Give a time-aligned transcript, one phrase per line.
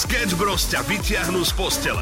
[0.00, 2.00] Sketch Bros ťa vyťahnú z postele.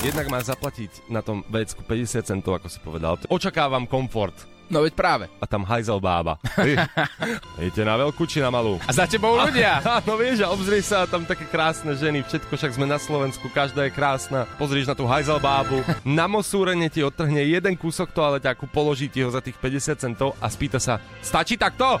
[0.00, 3.20] Jednak má zaplatiť na tom vecku 50 centov, ako si povedal.
[3.28, 4.32] Očakávam komfort.
[4.72, 5.24] No veď práve.
[5.36, 6.40] A tam hajzel bába.
[7.60, 8.80] Idete na veľkú či na malú?
[8.80, 9.76] A za tebou ľudia.
[10.08, 13.84] No vieš, a obzri sa, tam také krásne ženy, všetko, však sme na Slovensku, každá
[13.84, 14.48] je krásna.
[14.56, 19.28] Pozrieš na tú hajzel bábu, na mosúrenie ti odtrhne jeden kúsok toaleťaku, položí ti ho
[19.28, 22.00] za tých 50 centov a spýta sa, stačí takto?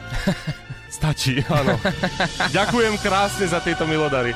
[0.88, 1.76] Stačí, áno.
[2.48, 4.32] Ďakujem krásne za tieto milodary.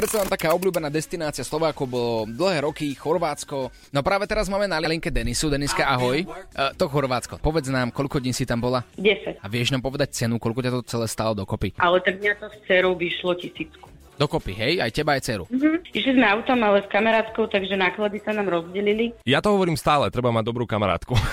[0.00, 3.68] Predsa len taká obľúbená destinácia Slovákov bolo dlhé roky Chorvátsko.
[3.92, 5.52] No práve teraz máme na linke Denisu.
[5.52, 6.24] Deniska, ahoj.
[6.24, 7.36] Uh, to Chorvátsko.
[7.36, 8.80] Povedz nám, koľko dní si tam bola?
[8.96, 9.44] 10.
[9.44, 11.76] A vieš nám povedať cenu, koľko ťa to celé stalo dokopy?
[11.76, 13.89] Ale tak mňa to s dcerou vyšlo tisícku.
[14.20, 14.72] Dokopy, hej?
[14.84, 15.48] Aj teba, aj dceru.
[15.48, 15.96] Mhm.
[15.96, 19.16] Išli sme autom, ale s kamarátkou, takže náklady sa nám rozdelili.
[19.24, 21.16] Ja to hovorím stále, treba mať dobrú kamarátku.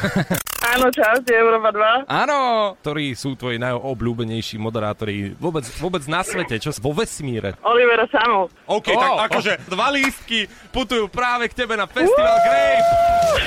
[0.68, 2.12] Áno, čaute, Európa 2.
[2.12, 2.40] Áno!
[2.84, 7.55] Ktorí sú tvoji najobľúbenejší moderátori vôbec, vôbec na svete, čo vo vesmíre.
[7.63, 8.52] Olivera Samo.
[8.68, 9.20] OK, Oh, tak oh.
[9.32, 12.84] akože dva lístky putujú práve k tebe na Festival Grape.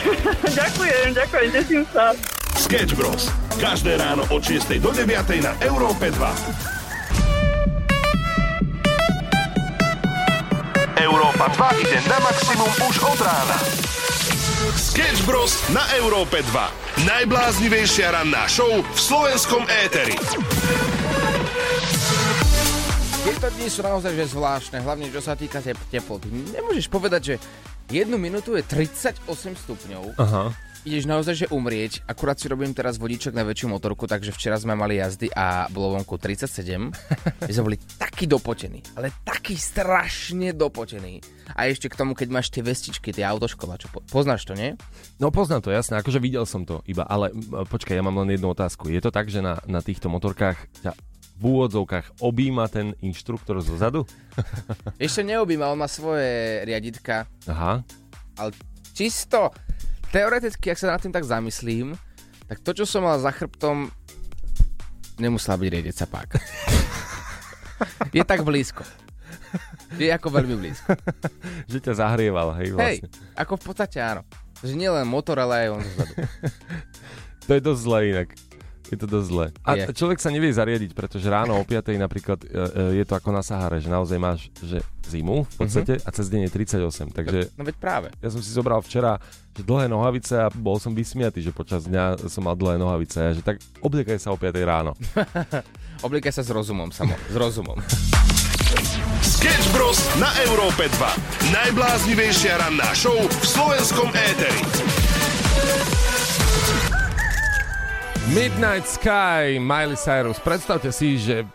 [0.65, 2.13] ďakujem, ďakujem, teším sa.
[2.57, 3.29] Sketch Bros.
[3.61, 6.80] Každé ráno od 6 do 9 na Európe 2.
[11.11, 13.59] Európa 2 ide na maximum už od rána.
[14.79, 15.59] Sketch Bros.
[15.75, 17.03] na Európe 2.
[17.03, 20.15] Najbláznivejšia ranná show v slovenskom éteri.
[23.27, 26.31] Tieto dni sú naozaj že zvláštne, hlavne čo sa týka tep- teploty.
[26.31, 27.35] Nemôžeš povedať, že
[27.91, 29.27] jednu minútu je 38
[29.67, 30.15] stupňov.
[30.15, 30.55] Aha.
[30.81, 32.01] Ideš naozaj, že umrieť.
[32.09, 35.93] Akurát si robím teraz vodičok na väčšiu motorku, takže včera sme mali jazdy a bolo
[35.93, 36.89] vonku 37.
[37.45, 41.21] My sme boli takí dopotení, ale taký strašne dopotení.
[41.53, 44.73] A ešte k tomu, keď máš tie vestičky, tie autoškola, čo po- poznáš to, nie?
[45.21, 47.29] No poznám to, jasné, akože videl som to iba, ale
[47.69, 48.89] počkaj, ja mám len jednu otázku.
[48.89, 50.97] Je to tak, že na, na týchto motorkách ťa
[51.37, 54.09] v úvodzovkách objíma ten inštruktor zo zadu?
[54.97, 57.85] Ešte neobíma, on má svoje riaditka, Aha.
[58.41, 58.51] ale
[58.97, 59.53] čisto
[60.11, 61.95] teoreticky, ak sa nad tým tak zamyslím,
[62.47, 63.89] tak to, čo som mal za chrbtom,
[65.23, 66.39] nemusela byť riedeca páka.
[68.17, 68.83] Je tak blízko.
[69.99, 70.95] Je ako veľmi blízko.
[71.67, 73.09] Že ťa zahrieval, hej, Hej, vlastne.
[73.35, 74.23] ako v podstate áno.
[74.61, 76.15] Takže nie len motor, ale aj on zozadu.
[77.49, 78.29] To je dosť zlé inak.
[78.91, 79.47] Je to dosť zlé.
[79.63, 79.95] A Je.
[79.95, 82.59] človek sa nevie zariadiť, pretože ráno o 5 napríklad e, e,
[82.99, 86.47] je to ako na Sahare, že naozaj máš že zimu v podstate a cez deň
[86.47, 87.11] je 38.
[87.11, 88.09] Takže No veď práve.
[88.19, 92.27] ja som si zobral včera že dlhé nohavice a bol som vysmiatý, že počas dňa
[92.27, 94.95] som mal dlhé nohavice a že tak obliekaj sa o 5 ráno.
[96.07, 97.13] Oblikaj sa s rozumom, samo.
[97.29, 97.77] S rozumom.
[99.21, 100.01] Sketch Bros.
[100.17, 101.53] na Európe 2.
[101.53, 104.63] Najbláznivejšia ranná show v slovenskom éteri.
[108.29, 110.37] Midnight Sky, Miley Cyrus.
[110.37, 111.49] Predstavte si, že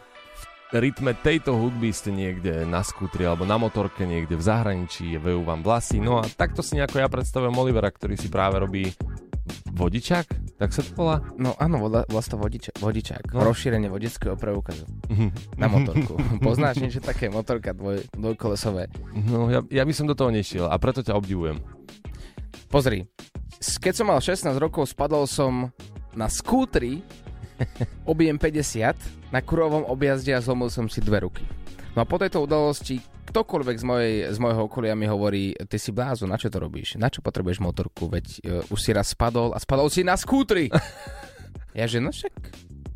[0.73, 5.45] v rytme tejto hudby ste niekde na skútri alebo na motorke niekde v zahraničí, vejú
[5.45, 6.01] vám vlasy.
[6.01, 8.89] No a takto si nejako ja predstavujem Olivera, ktorý si práve robí
[9.77, 11.21] vodičák, tak sa to volá?
[11.37, 13.35] No áno, volá, volá to vodiča, vodičák.
[13.35, 13.45] No.
[13.45, 14.89] Rozšírenie vodického preukazu.
[15.61, 16.17] Na motorku.
[16.41, 17.29] Poznáš niečo také?
[17.29, 18.89] Motorka dvoj, dvojkolesové.
[19.29, 21.61] No ja, ja by som do toho nešiel a preto ťa obdivujem.
[22.73, 23.05] Pozri,
[23.61, 25.69] keď som mal 16 rokov, spadol som
[26.15, 27.03] na skútri
[28.11, 31.43] objem 50 na kurovom objazde a zlomil som si dve ruky.
[31.95, 35.91] No a po tejto udalosti ktokoľvek z, mojej, z môjho okolia mi hovorí, ty si
[35.91, 36.95] blázo, na čo to robíš?
[36.95, 38.07] Na čo potrebuješ motorku?
[38.07, 40.69] Veď uh, už si raz spadol a spadol si na skútri.
[41.79, 42.31] ja že, no však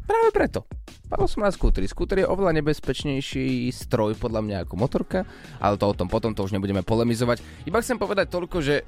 [0.05, 0.63] práve preto.
[1.09, 1.89] Spadol som na skútri.
[1.89, 5.25] Skúter je oveľa nebezpečnejší stroj podľa mňa ako motorka,
[5.57, 7.41] ale to o tom potom to už nebudeme polemizovať.
[7.65, 8.85] Iba chcem povedať toľko, že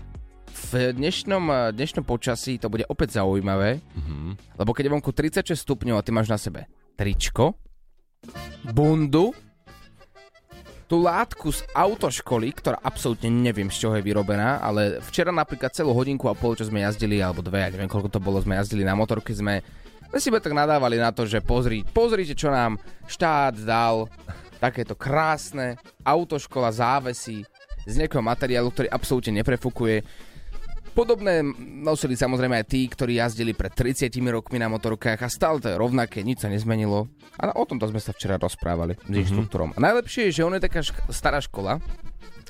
[0.52, 4.60] v dnešnom, eh, dnešnom počasí to bude opäť zaujímavé, Mhm.
[4.60, 7.56] lebo keď je vonku 36 stupňov a ty máš na sebe tričko,
[8.68, 9.34] bundu,
[10.86, 15.96] tú látku z autoškoly, ktorá absolútne neviem, z čoho je vyrobená, ale včera napríklad celú
[15.96, 18.84] hodinku a pol, čo sme jazdili, alebo dve, ja neviem, koľko to bolo, sme jazdili
[18.84, 19.64] na motorke, sme,
[20.12, 22.76] sme si tak nadávali na to, že pozri, pozrite, čo nám
[23.08, 24.12] štát dal,
[24.60, 27.48] takéto krásne autoškola závesy
[27.88, 30.04] z nejakého materiálu, ktorý absolútne neprefukuje.
[30.92, 31.40] Podobné
[31.80, 35.80] nosili samozrejme aj tí, ktorí jazdili pred 30 rokmi na motorkách a stále to je
[35.80, 37.08] rovnaké, nič sa nezmenilo.
[37.40, 39.72] A o tomto sme sa včera rozprávali s inštruktorom.
[39.72, 41.80] A najlepšie je, že on je taká šk- stará škola.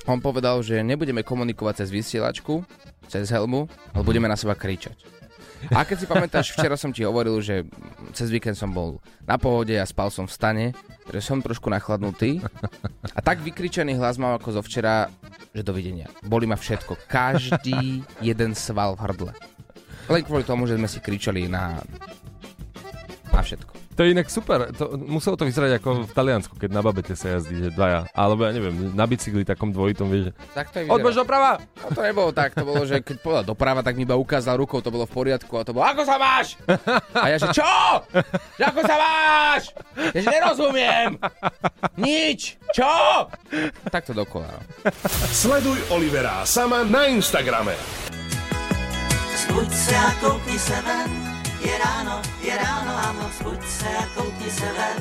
[0.10, 2.66] On povedal, že nebudeme komunikovať cez vysielačku,
[3.06, 5.20] cez helmu, ale budeme na seba kričať.
[5.69, 7.69] A keď si pamätáš, včera som ti hovoril, že
[8.18, 8.98] cez víkend som bol
[9.30, 10.66] na pohode a spal som v stane,
[11.13, 12.42] že som trošku nachladnutý.
[13.13, 15.12] A tak vykričaný hlas mám ako zo včera,
[15.54, 16.10] že dovidenia.
[16.25, 17.06] Boli ma všetko.
[17.06, 19.31] Každý jeden sval v hrdle.
[20.10, 21.78] Len kvôli tomu, že sme si kričali na,
[23.30, 23.81] na všetko.
[23.96, 24.72] To je inak super.
[24.80, 28.08] To, muselo to vyzerať ako v Taliansku, keď na babete sa jazdí, že dvaja.
[28.16, 30.32] Alebo ja neviem, na bicykli takom dvojitom, vieš.
[30.56, 31.60] Tak to je Odbož doprava!
[31.76, 34.80] No to nebolo tak, to bolo, že keď povedal doprava, tak mi iba ukázal rukou,
[34.80, 36.56] to bolo v poriadku a to bolo, ako sa máš?
[37.12, 37.74] A ja, že čo?
[38.58, 39.64] Že ako sa máš?
[40.16, 41.10] Ja, že nerozumiem.
[42.00, 42.56] Nič.
[42.72, 43.28] Čo?
[43.92, 44.48] Tak to dokola.
[44.48, 44.60] No.
[45.30, 47.76] Sleduj Olivera Sama na Instagrame.
[49.42, 51.12] Zbuď se a koukni se ven,
[51.62, 54.98] je ráno, je ráno, áno, zbuď se a koukni se ven.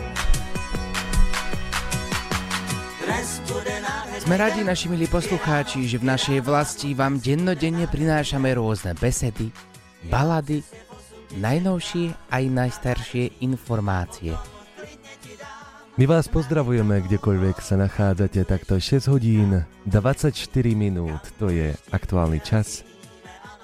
[4.20, 9.50] Sme radi, naši milí poslucháči, že v našej vlasti vám dennodenne prinášame rôzne besedy,
[10.06, 10.62] balady,
[11.34, 14.36] najnovšie aj najstaršie informácie.
[15.98, 20.30] My vás pozdravujeme, kdekoľvek sa nachádzate, takto 6 hodín 24
[20.78, 22.86] minút, to je aktuálny čas.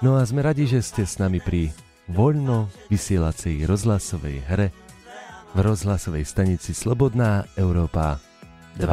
[0.03, 1.71] No a sme radi, že ste s nami pri
[2.07, 4.67] voľno vysielacej rozhlasovej hre
[5.51, 8.19] v rozhlasovej stanici Slobodná Európa
[8.79, 8.87] 2.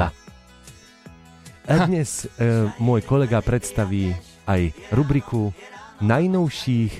[1.65, 4.11] A dnes e, môj kolega predstaví
[4.45, 5.55] aj rubriku
[6.03, 6.93] najnovších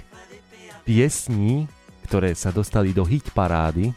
[0.87, 1.67] piesní,
[2.07, 3.91] ktoré sa dostali do hit parády.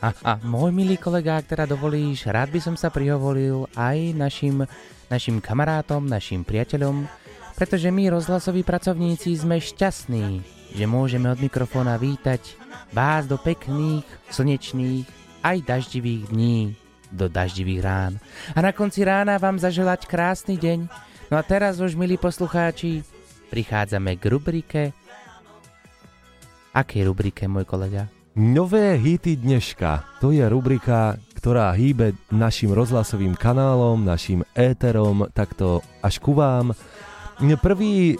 [0.00, 4.62] A, a môj milý kolega, ak teda dovolíš, rád by som sa prihovoril aj našim,
[5.10, 7.10] našim kamarátom, našim priateľom,
[7.58, 12.58] pretože my, rozhlasoví pracovníci, sme šťastní, že môžeme od mikrofóna vítať
[12.90, 15.06] vás do pekných, slnečných,
[15.46, 16.74] aj daždivých dní,
[17.14, 18.12] do daždivých rán.
[18.52, 20.90] A na konci rána vám zaželať krásny deň.
[21.30, 23.06] No a teraz už, milí poslucháči,
[23.54, 24.82] prichádzame k rubrike...
[26.74, 28.10] Akej rubrike, môj kolega?
[28.34, 30.18] Nové hity dneška.
[30.18, 36.74] To je rubrika, ktorá hýbe našim rozhlasovým kanálom, našim éterom, takto až ku vám.
[37.62, 38.18] Prvý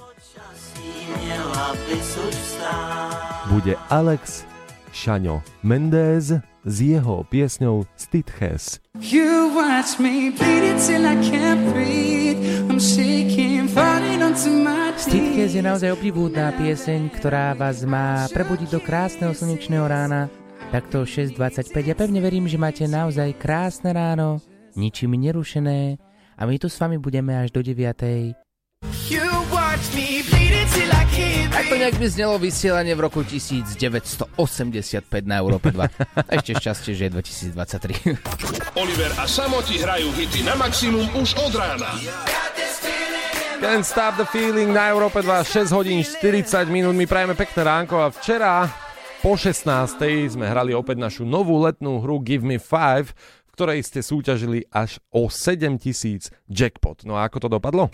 [3.55, 4.43] bude Alex
[4.91, 6.35] Šaňo Mendez
[6.67, 8.83] s jeho piesňou Stitches.
[8.99, 12.43] You watch me bleed it till I can't breathe.
[12.67, 15.55] I'm shaking, falling onto my Stitkes knees.
[15.55, 20.27] je naozaj obdivúdna pieseň, ktorá vás má prebudiť do krásneho slnečného rána.
[20.75, 21.71] Takto 6.25.
[21.79, 24.43] Ja pevne verím, že máte naozaj krásne ráno,
[24.75, 26.03] ničím nerušené
[26.35, 28.35] a my tu s vami budeme až do 9.
[29.07, 29.23] You
[29.55, 30.34] watch me
[31.65, 34.37] can't Tak to nejak by znelo vysielanie v roku 1985
[35.25, 35.81] na Európe 2.
[36.37, 37.11] Ešte šťastie, že je
[37.57, 38.77] 2023.
[38.77, 41.97] Oliver a Samo ti hrajú hity na maximum už od rána.
[43.65, 47.97] Can't stop the feeling na Európe 2, 6 hodín 40 minút, my prajeme pekné ránko
[47.97, 48.69] a včera
[49.25, 49.65] po 16.
[50.37, 55.01] sme hrali opäť našu novú letnú hru Give Me 5, v ktorej ste súťažili až
[55.09, 57.09] o 7000 jackpot.
[57.09, 57.89] No a ako to dopadlo?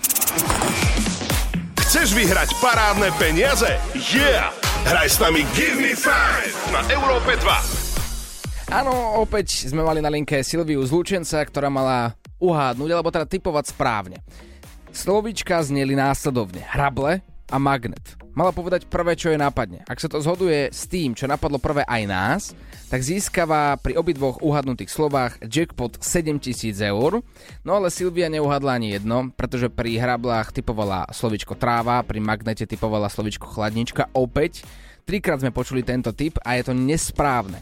[1.91, 3.67] Chceš vyhrať parádne peniaze?
[3.99, 4.55] Yeah!
[4.87, 8.71] Hraj s nami Give Me 5 na Európe 2.
[8.71, 13.75] Áno, opäť sme mali na linke Silviu z Lučenca, ktorá mala uhádnuť, alebo teda typovať
[13.75, 14.23] správne.
[14.95, 16.63] Slovička zneli následovne.
[16.63, 18.17] Hrable a magnet.
[18.31, 19.83] Mala povedať prvé, čo je nápadne.
[19.91, 22.43] Ak sa to zhoduje s tým, čo napadlo prvé aj nás,
[22.87, 27.27] tak získava pri obidvoch uhadnutých slovách jackpot 7000 eur.
[27.67, 33.11] No ale Silvia neuhadla ani jedno, pretože pri hrablách typovala slovičko tráva, pri magnete typovala
[33.11, 34.15] slovičko chladnička.
[34.15, 34.63] Opäť,
[35.03, 37.59] trikrát sme počuli tento typ a je to nesprávne.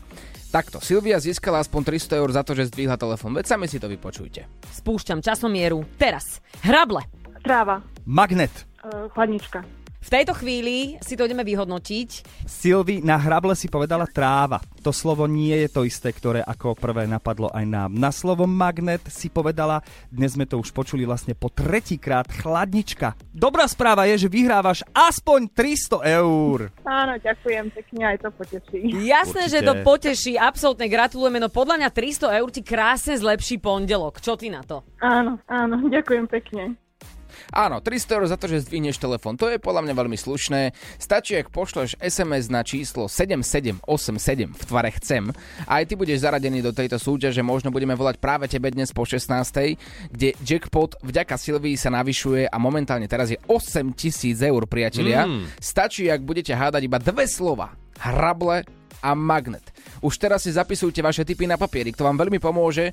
[0.49, 3.37] Takto, Silvia získala aspoň 300 eur za to, že zdvihla telefón.
[3.37, 4.49] Veď sami si to vypočujte.
[4.81, 5.85] Spúšťam časomieru.
[6.01, 6.41] Teraz.
[6.65, 7.05] Hrable.
[7.45, 8.53] Tráva, Magnet.
[8.81, 9.78] uh, chladnička.
[9.99, 12.09] V tejto chvíli si to ideme vyhodnotiť.
[12.47, 14.63] Silvi na hrable si povedala tráva.
[14.81, 17.91] To slovo nie je to isté, ktoré ako prvé napadlo aj nám.
[17.93, 23.19] Na slovo magnet si povedala, dnes sme to už počuli vlastne po tretíkrát, chladnička.
[23.35, 26.71] Dobrá správa je, že vyhrávaš aspoň 300 eur.
[26.87, 28.79] Áno, ďakujem pekne, aj to poteší.
[29.05, 29.55] Jasné, Určite.
[29.61, 34.23] že to poteší, absolútne gratulujeme, no podľa mňa 300 eur ti krásne zlepší pondelok.
[34.23, 34.87] Čo ty na to?
[35.03, 36.79] Áno, áno, ďakujem pekne.
[37.55, 39.39] Áno, 300 eur za to, že zdvihneš telefón.
[39.41, 40.73] To je podľa mňa veľmi slušné.
[41.01, 45.31] Stačí, ak pošleš SMS na číslo 7787 v tvare chcem
[45.65, 47.41] a aj ty budeš zaradený do tejto súťaže.
[47.45, 49.29] Možno budeme volať práve tebe dnes po 16.
[50.13, 55.25] kde jackpot vďaka Silvii sa navyšuje a momentálne teraz je 8000 eur, priatelia.
[55.25, 55.47] Mm.
[55.59, 57.73] Stačí, ak budete hádať iba dve slova.
[57.99, 58.63] Hrable
[59.03, 59.63] a magnet.
[60.03, 62.91] Už teraz si zapisujte vaše tipy na papierik, to vám veľmi pomôže,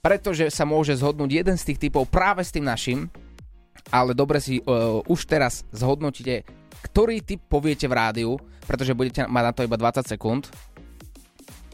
[0.00, 3.10] pretože sa môže zhodnúť jeden z tých typov práve s tým našim,
[3.90, 6.46] ale dobre si uh, už teraz zhodnotíte,
[6.90, 8.30] ktorý typ poviete v rádiu,
[8.66, 10.50] pretože budete mať na to iba 20 sekúnd.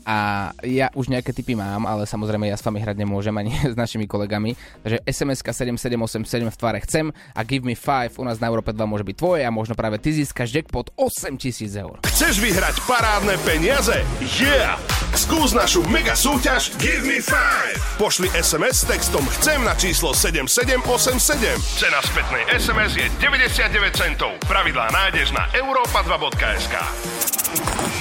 [0.07, 3.77] A ja už nejaké typy mám, ale samozrejme ja s vami hrať nemôžem ani s
[3.77, 4.55] našimi kolegami.
[4.83, 8.87] Takže SMS-ka 7787 v tvare chcem a Give Me 5 u nás na Európe 2
[8.87, 11.97] môže byť tvoje a možno práve ty získaš jackpot 8000 eur.
[12.07, 14.03] Chceš vyhrať parádne peniaze?
[14.39, 14.79] Yeah!
[15.13, 18.01] Skús našu mega súťaž Give Me 5!
[18.01, 21.79] Pošli SMS s textom Chcem na číslo 7787.
[21.79, 24.33] Cena spätnej SMS je 99 centov.
[24.49, 27.92] Pravidlá nájdeš na europa2.sk.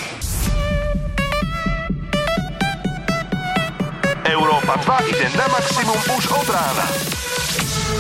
[4.32, 6.88] Európa 2 ide na maximum už od rána.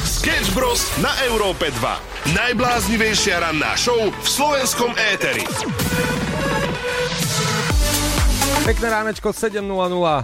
[0.08, 0.88] Sketch Bros.
[1.04, 2.32] na Európe 2.
[2.32, 5.44] Najbláznivejšia ranná show v slovenskom éteri.
[8.64, 9.60] Pekné ránečko 7.00,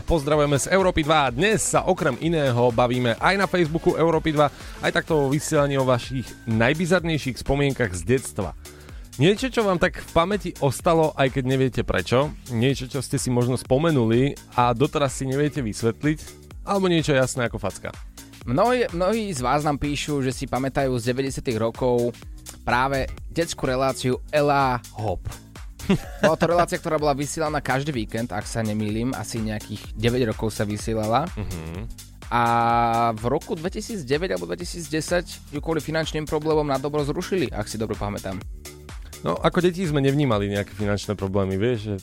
[0.08, 4.88] pozdravujeme z Európy 2 a dnes sa okrem iného bavíme aj na Facebooku Európy 2,
[4.88, 8.56] aj takto vo vysielaní o vašich najbizarnejších spomienkach z detstva.
[9.18, 13.34] Niečo, čo vám tak v pamäti ostalo, aj keď neviete prečo, niečo, čo ste si
[13.34, 16.20] možno spomenuli a doteraz si neviete vysvetliť,
[16.62, 17.90] alebo niečo jasné ako facka.
[18.46, 22.14] Mnohí, mnohí z vás nám píšu, že si pamätajú z 90 rokov
[22.62, 25.26] práve detskú reláciu Ela Hop.
[26.22, 30.54] Bola to relácia, ktorá bola vysielaná každý víkend, ak sa nemýlim, asi nejakých 9 rokov
[30.54, 31.26] sa vysielala.
[32.30, 32.44] A
[33.18, 37.98] v roku 2009 alebo 2010 ju kvôli finančným problémom na dobro zrušili, ak si dobre
[37.98, 38.38] pamätám.
[39.28, 41.96] No, ako deti sme nevnímali nejaké finančné problémy, vieš, že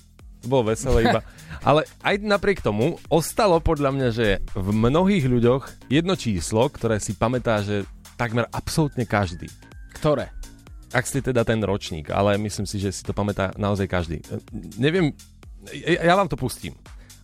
[0.45, 1.25] to bolo veselé iba.
[1.69, 7.16] Ale aj napriek tomu ostalo podľa mňa, že v mnohých ľuďoch jedno číslo, ktoré si
[7.16, 7.88] pamätá, že
[8.21, 9.49] takmer absolútne každý.
[9.97, 10.28] Ktoré?
[10.93, 14.21] Ak ste teda ten ročník, ale myslím si, že si to pamätá naozaj každý.
[14.76, 15.16] Neviem,
[15.81, 16.76] ja vám to pustím.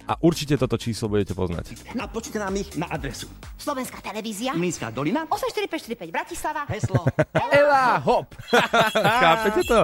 [0.09, 1.95] A určite toto číslo budete poznať.
[1.97, 3.29] Napočte nám ich na adresu.
[3.61, 4.57] Slovenská televízia.
[4.57, 5.29] Minská dolina.
[5.29, 6.63] 84545 Bratislava.
[6.69, 7.05] Heslo.
[7.61, 8.33] Ela Hop!
[9.23, 9.81] Chápete to?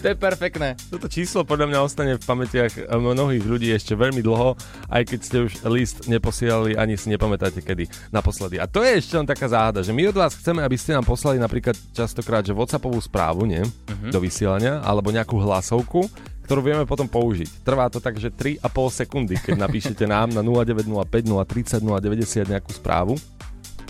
[0.00, 0.78] To je perfektné.
[0.88, 4.54] Toto číslo podľa mňa ostane v pamätiach mnohých ľudí ešte veľmi dlho,
[4.88, 8.62] aj keď ste už list neposielali, ani si nepamätáte kedy naposledy.
[8.62, 11.04] A to je ešte len taká záhada, že my od vás chceme, aby ste nám
[11.04, 13.60] poslali napríklad častokrát, že WhatsAppovú správu, nie?
[13.60, 14.14] Mhm.
[14.14, 16.06] Do vysielania, alebo nejakú hlasovku,
[16.50, 17.62] ktorú vieme potom použiť.
[17.62, 18.66] Trvá to tak, že 3,5
[19.06, 23.14] sekundy, keď napíšete nám na 0905 030 090 nejakú správu.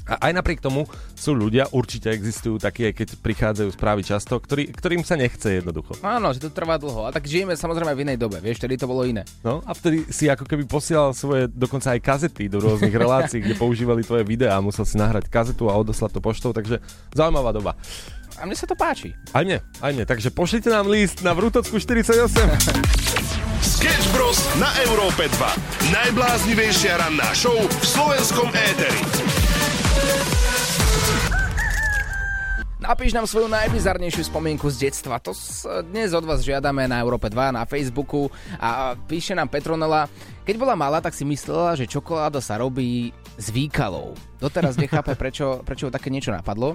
[0.05, 0.85] A aj napriek tomu
[1.17, 5.97] sú ľudia, určite existujú takí, aj keď prichádzajú správy často, ktorý, ktorým sa nechce jednoducho.
[6.05, 7.09] Áno, že to trvá dlho.
[7.09, 9.25] A tak žijeme samozrejme v inej dobe, vieš, vtedy to bolo iné.
[9.41, 13.57] No a vtedy si ako keby posielal svoje dokonca aj kazety do rôznych relácií, kde
[13.57, 16.77] používali tvoje videá a musel si nahrať kazetu a odoslať to poštou, takže
[17.17, 17.73] zaujímavá doba.
[18.41, 19.13] A mne sa to páči.
[19.37, 20.09] Aj mne, aj mne.
[20.09, 22.25] Takže pošlite nám list na Vrútocku 48.
[23.61, 24.41] Sketch Bros.
[24.57, 25.93] na Európe 2.
[25.93, 29.01] Najbláznivejšia ranná show v slovenskom éteri.
[32.81, 35.21] Napíš nám svoju najbizarnejšiu spomienku z detstva.
[35.21, 35.37] To
[35.85, 40.09] dnes od vás žiadame na Európe 2, na Facebooku a píše nám Petronela,
[40.51, 44.19] keď bola malá, tak si myslela, že čokoláda sa robí z výkalov.
[44.43, 46.75] Doteraz nechápe, prečo, prečo také niečo napadlo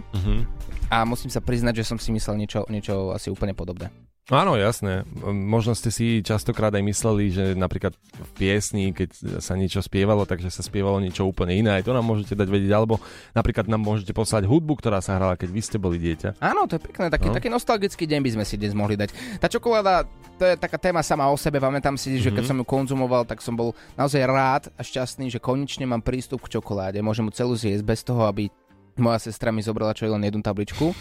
[0.87, 3.91] a musím sa priznať, že som si myslel niečo, niečo asi úplne podobné.
[4.31, 5.05] Áno, jasné.
[5.27, 10.49] Možno ste si častokrát aj mysleli, že napríklad v piesni, keď sa niečo spievalo, takže
[10.49, 11.77] sa spievalo niečo úplne iné.
[11.77, 12.97] Aj to nám môžete dať vedieť, alebo
[13.37, 16.41] napríklad nám môžete poslať hudbu, ktorá sa hrala, keď vy ste boli dieťa.
[16.41, 17.37] Áno, to je pekné, taký, no.
[17.37, 19.13] taký nostalgický deň by sme si dnes mohli dať.
[19.37, 22.49] Tá čokoláda, to je taká téma sama o sebe, pamätám si, že keď Mhm.
[22.49, 26.59] som ju konzumoval, tak som bol naozaj rád a šťastný, že konečne mám prístup k
[26.59, 26.99] čokoláde.
[26.99, 28.51] Môžem mu celú zjesť bez toho, aby
[28.95, 30.91] moja sestra mi zobrala čo len jednu tabličku.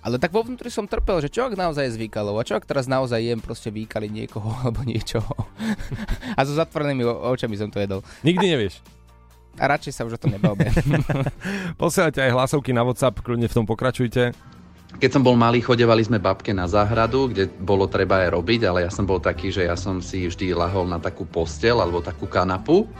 [0.00, 2.88] Ale tak vo vnútri som trpel, že čo ak naozaj je a čo ak teraz
[2.88, 5.28] naozaj jem proste výkali niekoho alebo niečoho.
[6.32, 8.00] a so zatvorenými očami som to jedol.
[8.24, 8.80] Nikdy nevieš.
[9.60, 10.72] A radšej sa už o tom nebavme.
[11.82, 14.32] Posielajte aj hlasovky na WhatsApp, kľudne v tom pokračujte.
[14.98, 18.82] Keď som bol malý, chodevali sme babke na záhradu, kde bolo treba aj robiť, ale
[18.82, 22.26] ja som bol taký, že ja som si vždy lahol na takú postel alebo takú
[22.26, 22.90] kanapu.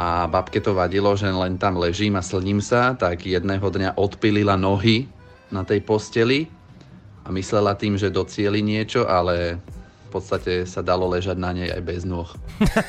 [0.00, 4.56] A babke to vadilo, že len tam ležím a slním sa, tak jedného dňa odpilila
[4.56, 5.08] nohy
[5.52, 6.48] na tej posteli
[7.24, 9.60] a myslela tým, že docieli niečo, ale
[10.06, 12.30] v podstate sa dalo ležať na nej aj bez nôh.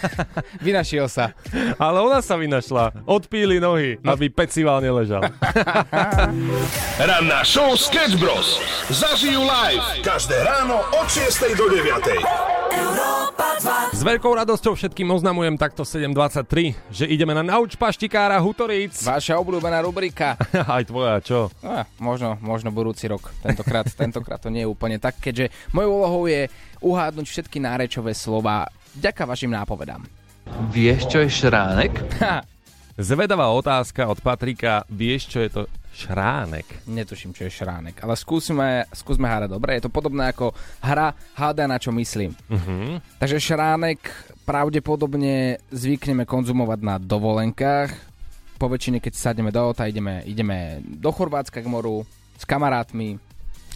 [0.65, 1.33] Vynašiel sa.
[1.81, 3.03] Ale ona sa vynašla.
[3.09, 5.25] Odpíli nohy, aby pecival neležal.
[7.09, 8.61] Ranná show Sketch Bros.
[8.93, 12.57] Zažijú live každé ráno od 6 do 9.
[13.93, 19.01] S veľkou radosťou všetkým oznamujem takto 7.23, že ideme na Nauč paštikára Hutoríc.
[19.01, 20.37] Vaša obľúbená rubrika.
[20.77, 21.49] Aj tvoja, čo?
[21.65, 23.33] Ah, možno, možno budúci rok.
[23.41, 26.45] Tentokrát, tentokrát to nie je úplne tak, keďže mojou úlohou je
[26.81, 28.67] uhádnuť všetky nárečové slova
[28.97, 30.03] vďaka vašim nápovedám.
[30.73, 31.93] Vieš, čo je šránek?
[32.23, 32.41] Ha,
[32.97, 34.81] Zvedavá otázka od Patrika.
[34.89, 35.61] Vieš, čo je to
[35.93, 36.65] šránek?
[36.89, 39.53] Netuším, čo je šránek, ale skúsme, skúsme hádať.
[39.53, 40.49] Dobre, je to podobné ako
[40.81, 42.33] hra Háda, na čo myslím.
[42.49, 42.97] Uh-huh.
[43.21, 44.01] Takže šránek
[44.49, 47.93] pravdepodobne zvykneme konzumovať na dovolenkách.
[48.57, 52.01] Po väčšine, keď sadneme do auta, ideme, ideme do Chorvátska k moru
[52.33, 53.21] s kamarátmi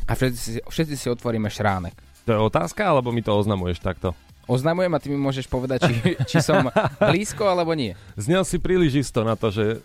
[0.09, 1.93] a všetci si, všetci si otvoríme šránek.
[2.25, 4.13] To je otázka, alebo mi to oznamuješ takto?
[4.49, 5.93] Oznamujem a ty mi môžeš povedať, či,
[6.27, 7.93] či som blízko alebo nie.
[8.17, 9.79] Znel si príliš isto na to, že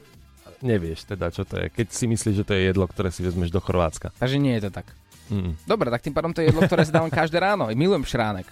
[0.64, 3.52] nevieš teda, čo to je, keď si myslíš, že to je jedlo, ktoré si vezmeš
[3.52, 4.11] do Chorvátska.
[4.16, 4.88] Takže nie je to tak.
[5.28, 5.59] Mm.
[5.66, 7.69] Dobre, tak tým pádom to je jedlo, ktoré si dávam každé ráno.
[7.71, 8.47] Milujem šránek.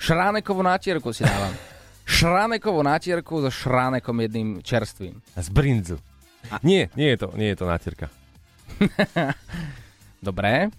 [0.00, 1.52] Šránekovú nátierku si dávam.
[2.02, 5.22] Šránekovú nátierku so šránekom jedným čerstvým.
[5.38, 5.96] Z brinzu.
[6.66, 8.10] Nie, nie je to, nie je to nátierka.
[10.26, 10.74] Dobre.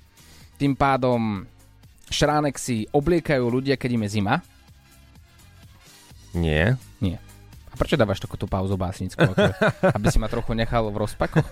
[0.59, 1.47] Tým pádom
[2.13, 4.35] šránek si obliekajú ľudia, keď im je zima.
[6.37, 6.77] Nie.
[7.01, 7.17] Nie.
[7.69, 9.25] A prečo dávaš takúto pauzu básnickú?
[9.97, 11.49] Aby si ma trochu nechal v rozpakoch?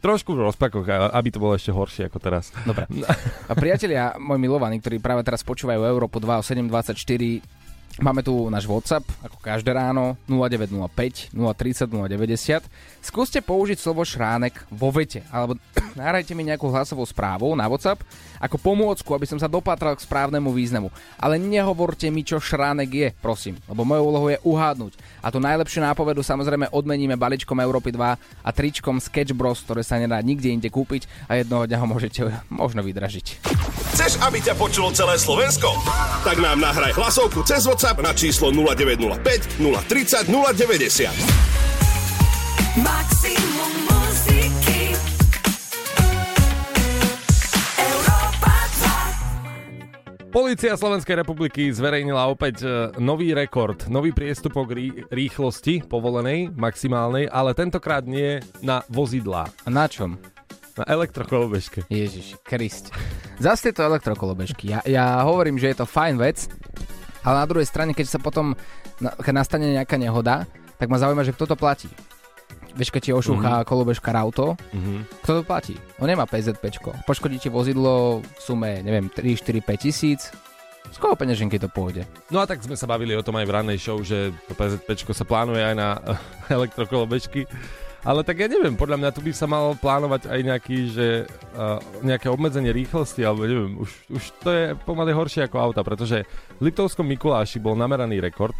[0.00, 2.56] Trošku v rozpakoch, aby to bolo ešte horšie ako teraz.
[2.64, 2.88] Dobre.
[3.50, 7.44] A priatelia, môj milovaní, ktorí práve teraz počúvajú Európu 2 o 724,
[7.98, 12.62] máme tu náš WhatsApp, ako každé ráno, 0905 030 090.
[13.02, 15.58] Skúste použiť slovo šránek vo vete, alebo
[15.98, 17.98] nahrajte mi nejakú hlasovú správu na WhatsApp
[18.38, 20.88] ako pomôcku, aby som sa dopátral k správnemu významu.
[21.18, 24.92] Ale nehovorte mi, čo šránek je, prosím, lebo mojou úlohou je uhádnuť.
[25.20, 30.00] A tú najlepšiu nápovedu samozrejme odmeníme balíčkom Európy 2 a tričkom Sketch Bros, ktoré sa
[30.00, 33.26] nedá nikde inde kúpiť a jednoho dňa ho môžete možno vydražiť.
[33.92, 35.68] Chceš, aby ťa počulo celé Slovensko?
[36.24, 41.08] Tak nám nahraj hlasovku cez WhatsApp na číslo 0905 030 090.
[42.76, 44.92] Maximum muziky
[47.80, 48.52] Európa
[50.20, 52.68] 2 Polícia Slovenskej republiky zverejnila opäť e,
[53.00, 59.88] nový rekord, nový priestupok rí- rýchlosti povolenej, maximálnej, ale tentokrát nie na vozidlá, A na
[59.88, 60.20] čom?
[60.76, 61.88] na elektrokolobežke.
[61.88, 62.92] Ježiš, Krist.
[63.40, 64.68] Zas tieto elektrokolobežky.
[64.68, 66.44] Ja, ja hovorím, že je to fajn vec,
[67.20, 68.56] ale na druhej strane, keď sa potom,
[68.98, 70.44] keď nastane nejaká nehoda,
[70.76, 71.88] tak ma zaujíma, že kto to platí.
[72.70, 73.68] Vieš, keď ti ošúcha mm-hmm.
[73.68, 75.26] kolobežka auto, Mhm.
[75.26, 75.74] kto to platí?
[75.98, 76.94] On nemá PZPčko.
[77.02, 80.30] Poškodí ti vozidlo v sume, neviem, 3, 4, 5 tisíc.
[80.90, 82.02] Z koho peňaženky to pôjde?
[82.30, 85.12] No a tak sme sa bavili o tom aj v rannej show, že to PZPčko
[85.14, 85.88] sa plánuje aj na
[86.56, 87.44] elektrokolobežky.
[88.00, 91.76] Ale tak ja neviem, podľa mňa tu by sa mal plánovať aj nejaký, že uh,
[92.00, 96.24] nejaké obmedzenie rýchlosti, alebo neviem, už, už to je pomaly horšie ako auta, pretože
[96.56, 98.56] v Liptovskom Mikuláši bol nameraný rekord,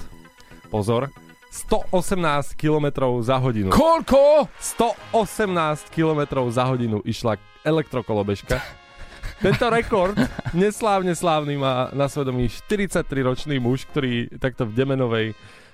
[0.69, 1.09] pozor,
[1.51, 3.73] 118 km za hodinu.
[3.73, 4.47] Koľko?
[4.61, 8.61] 118 km za hodinu išla elektrokolobežka.
[9.45, 10.21] Tento rekord
[10.53, 15.27] neslávne slávny má na svedomí 43-ročný muž, ktorý takto v Demenovej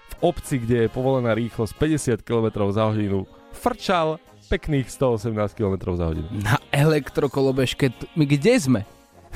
[0.07, 1.75] v obci, kde je povolená rýchlosť
[2.23, 3.27] 50 km za hodinu,
[3.57, 6.29] frčal pekných 118 km za hodinu.
[6.31, 8.81] Na elektrokolobežke, t- my kde sme?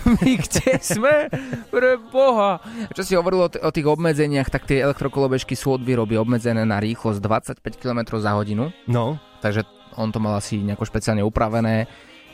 [0.25, 1.29] My kde sme?
[1.69, 2.57] Pre boha.
[2.97, 6.65] Čo si hovoril o, t- o tých obmedzeniach, tak tie elektrokolobežky sú od výroby obmedzené
[6.65, 8.73] na rýchlosť 25 km za hodinu.
[8.89, 9.65] No, Takže
[9.97, 11.89] on to mal asi nejako špeciálne upravené,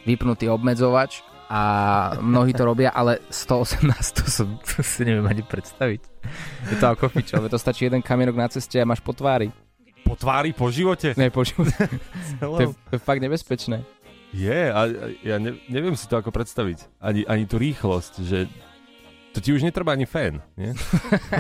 [0.04, 1.62] vypnutý obmedzovač a
[2.18, 3.86] mnohí to robia, ale 118
[4.18, 6.02] to, som, to si neviem ani predstaviť.
[6.70, 9.50] Je to ako fičo, to stačí jeden kamienok na ceste a máš po tvári.
[10.06, 11.18] Po tvári, po živote.
[11.18, 11.66] Ne, počuť.
[12.38, 13.82] to, je, to je fakt nebezpečné.
[14.30, 14.80] Je, a
[15.26, 17.02] ja ne, neviem si to ako predstaviť.
[17.02, 18.46] Ani, ani tú rýchlosť, že
[19.36, 20.72] to ti už netreba ani fén, nie?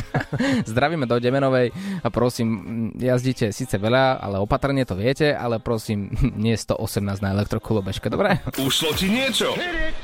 [0.70, 1.72] Zdravíme do Demenovej
[2.04, 8.12] a prosím, jazdíte síce veľa, ale opatrne to viete, ale prosím, nie 118 na elektrokolobežke,
[8.12, 8.44] dobre?
[8.60, 9.56] Ušlo ti niečo?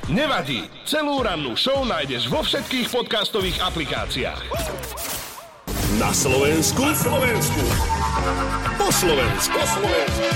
[0.08, 0.64] Nevadí.
[0.88, 4.40] Celú rannú show nájdeš vo všetkých podcastových aplikáciách.
[6.02, 6.82] Na Slovensku.
[6.82, 7.62] Na Slovensku.
[8.74, 9.54] Po Slovensku.
[9.54, 10.26] Po Slovensku.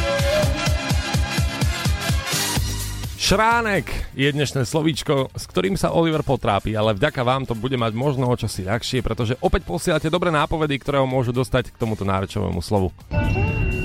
[3.18, 7.98] Šránek je dnešné slovíčko, s ktorým sa Oliver potrápi, ale vďaka vám to bude mať
[7.98, 12.06] možno o čosi ľahšie, pretože opäť posielate dobré nápovedy, ktoré ho môžu dostať k tomuto
[12.06, 12.94] náročovému slovu.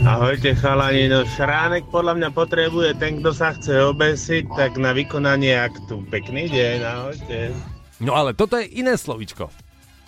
[0.05, 5.57] Ahojte chalani, no šránek podľa mňa potrebuje ten, kto sa chce obesiť, tak na vykonanie
[5.57, 6.05] aktu.
[6.13, 7.57] Pekný deň, ahojte.
[7.97, 9.49] No ale toto je iné slovíčko,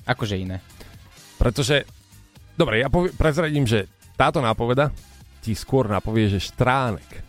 [0.04, 0.60] Akože iné.
[1.44, 1.84] Pretože...
[2.56, 4.94] Dobre, ja povie, prezradím, že táto nápoveda
[5.44, 7.20] ti skôr napovie, že štránek.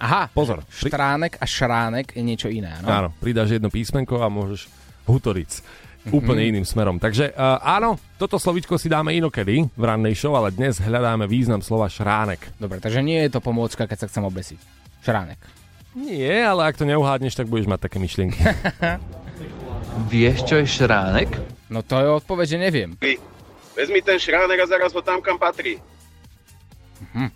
[0.00, 2.86] Aha, Pozor, pri, štránek a šránek je niečo iné, áno?
[2.88, 4.66] áno, pridáš jedno písmenko a môžeš
[5.04, 5.50] hutoriť
[6.02, 6.18] Mhm.
[6.18, 6.98] úplne iným smerom.
[6.98, 11.62] Takže uh, áno, toto slovíčko si dáme inokedy v rannej show, ale dnes hľadáme význam
[11.62, 12.42] slova šránek.
[12.58, 14.58] Dobre, takže nie je to pomôcka, keď sa chcem obesiť.
[14.98, 15.38] Šránek.
[15.94, 18.34] Nie, ale ak to neuhádneš, tak budeš mať také myšlienky.
[20.10, 21.30] Vieš, čo je šránek?
[21.70, 22.90] No to je odpoveď, že neviem.
[23.72, 25.80] Vezmi ten šránek a zaraz ho tam, kam patrí.
[27.12, 27.30] Hm.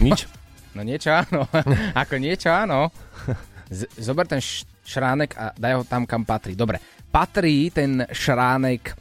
[0.00, 0.20] Nič?
[0.70, 1.50] No niečo áno.
[1.98, 2.94] Ako niečo áno.
[3.74, 6.54] Z- zober ten š- šránek a daj ho tam, kam patrí.
[6.54, 6.78] Dobre.
[7.10, 8.94] Patrí ten šránek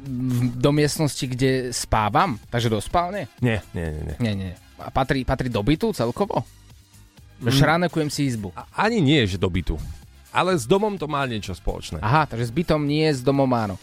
[0.00, 2.38] v- do miestnosti, kde spávam?
[2.46, 3.26] Takže do spálne?
[3.38, 4.02] Nie, nie, nie.
[4.04, 4.16] nie.
[4.20, 4.52] Nie, nie.
[4.78, 6.46] A patrí, patrí do bytu celkovo?
[7.42, 7.50] Mm.
[7.50, 8.54] Šránekujem si izbu.
[8.70, 9.74] Ani nie, že do bytu.
[10.30, 11.98] Ale s domom to má niečo spoločné.
[11.98, 13.74] Aha, takže s bytom nie, s domom áno.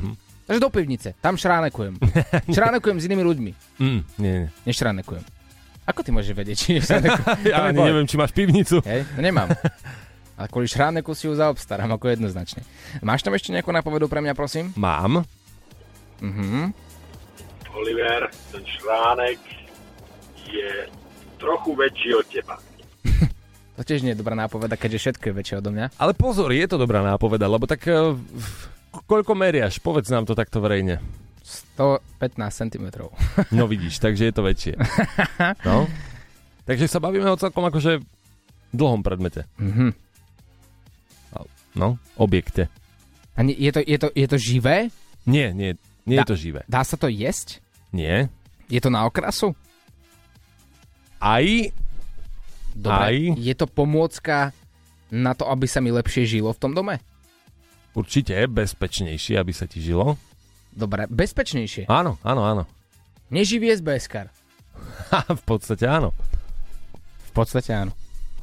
[0.46, 1.18] takže do pivnice.
[1.18, 1.98] Tam šránekujem.
[2.56, 3.50] šránekujem s inými ľuďmi.
[3.82, 4.48] Mm, nie, nie.
[4.64, 5.22] Nešránekujem.
[5.86, 7.46] Ako ty môžeš vedieť, či nešránekujem?
[7.50, 8.82] Ja ani neviem, či máš pivnicu.
[8.86, 9.50] Hej, no nemám.
[10.36, 12.62] Ale kvôli šráneku si ju zaobstarám ako jednoznačne.
[13.00, 14.70] Máš tam ešte nejakú napovedu pre mňa, prosím?
[14.78, 15.26] Mám.
[16.22, 16.70] Mhm.
[17.76, 19.36] Oliver, ten šránek
[20.48, 20.88] je
[21.36, 22.56] trochu väčší od teba.
[23.76, 26.00] To tiež nie je dobrá nápoveda, keďže všetko je väčšie odo mňa.
[26.00, 28.16] Ale pozor, je to dobrá nápoveda, lebo tak uh,
[29.04, 29.76] koľko meriaš?
[29.84, 30.98] Povedz nám to takto verejne.
[31.76, 32.86] 115 cm.
[33.56, 34.74] No vidíš, takže je to väčšie.
[35.68, 35.84] No.
[36.64, 38.00] Takže sa bavíme o celkom akože
[38.72, 39.44] dlhom predmete.
[39.60, 40.06] Mhm.
[41.76, 42.72] No, objekte.
[43.36, 44.88] A nie, je, to, je, to, je to živé?
[45.28, 45.76] Nie, nie,
[46.08, 46.60] nie Dá- je to živé.
[46.64, 47.60] Dá sa to jesť?
[47.92, 48.32] Nie.
[48.72, 49.52] Je to na okrasu?
[51.20, 51.44] Aj,
[52.76, 53.08] Dobre.
[53.08, 53.16] Aj.
[53.40, 54.52] Je to pomôcka
[55.08, 57.00] na to, aby sa mi lepšie žilo v tom dome?
[57.96, 60.20] určite bezpečnejšie, aby sa ti žilo.
[60.76, 61.88] Dobre, bezpečnejšie.
[61.88, 62.62] Áno, áno, áno.
[63.32, 64.28] Neživý SBS-kar.
[65.40, 66.12] v podstate áno.
[67.26, 67.96] V podstate áno.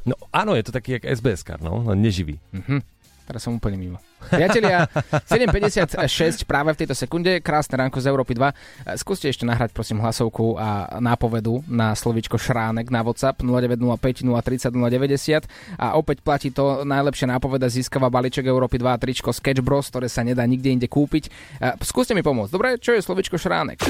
[0.04, 2.42] No áno, je to taký jak SBS no, len neživý.
[2.52, 2.82] Mhm.
[3.24, 4.02] Teraz som úplne mimo.
[4.30, 4.88] Priatelia,
[5.28, 8.96] 7.56 práve v tejto sekunde, krásne ránko z Európy 2.
[9.00, 15.48] Skúste ešte nahrať prosím hlasovku a nápovedu na slovičko šránek na WhatsApp 0905 030 090
[15.80, 20.08] a opäť platí to najlepšia nápoveda získava balíček Európy 2 a tričko Sketch Bros, ktoré
[20.08, 21.28] sa nedá nikde inde kúpiť.
[21.60, 22.52] E, Skúste mi pomôcť.
[22.54, 23.82] Dobre, čo je slovičko šránek?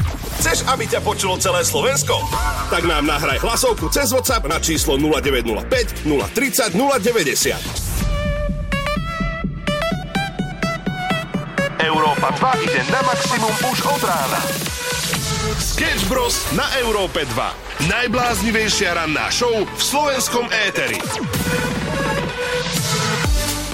[0.42, 2.16] Chceš, aby ťa počulo celé Slovensko?
[2.72, 8.23] Tak nám nahraj hlasovku cez WhatsApp na číslo 0905 030 090.
[11.84, 14.40] Európa 2 ide na maximum už od rána.
[15.60, 16.40] Sketch Bros.
[16.56, 17.92] na Európe 2.
[17.92, 20.96] Najbláznivejšia ranná show v slovenskom éteri.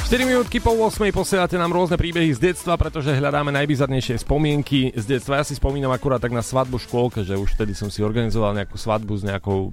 [0.10, 5.06] 4 minútky po 8 posielate nám rôzne príbehy z detstva, pretože hľadáme najbizarnejšie spomienky z
[5.06, 5.38] detstva.
[5.38, 8.58] Ja si spomínam akurát tak na svadbu v škôlke, že už vtedy som si organizoval
[8.58, 9.69] nejakú svadbu s nejakou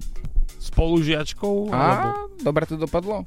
[0.61, 1.72] spolužiačkou.
[1.72, 2.09] alebo...
[2.12, 3.25] A, dobre to dopadlo?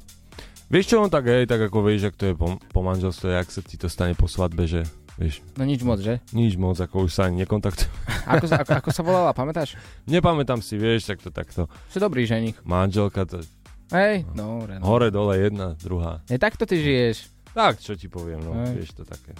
[0.70, 3.50] Vieš čo, on tak hej, tak ako vieš, ak to je po, po manželstve, jak
[3.50, 4.86] sa ti to stane po svadbe, že
[5.20, 6.24] vieš, No nič moc, že?
[6.32, 7.92] nič moc, ako už sa ani nekontaktujem.
[8.32, 9.76] Ako, sa- ako, ako sa volala, pamätáš?
[10.04, 11.68] Nepamätám si, vieš, tak to takto.
[11.88, 12.56] Si dobrý ženich.
[12.62, 13.44] Manželka, to
[13.90, 14.78] Hej, dobre.
[14.78, 14.86] No.
[14.86, 16.22] hore, dole, jedna, druhá.
[16.24, 17.26] Je takto ty žiješ.
[17.50, 18.72] Tak, čo ti poviem, no, Hej.
[18.76, 19.34] vieš to také.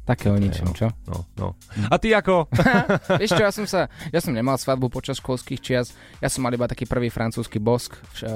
[0.00, 0.88] Také o ničom, čo?
[1.06, 1.54] No, no.
[1.86, 2.48] A ty ako?
[3.20, 6.50] Vieš čo, ja som sa, ja som nemal svadbu počas školských čias, ja som mal
[6.50, 8.26] iba taký prvý francúzsky bosk v,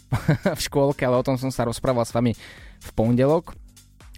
[0.56, 2.34] v škôlke, ale o tom som sa rozprával s vami
[2.80, 3.54] v pondelok.